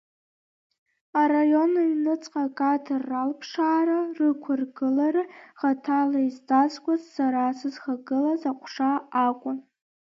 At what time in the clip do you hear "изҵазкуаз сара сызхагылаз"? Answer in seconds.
6.27-8.41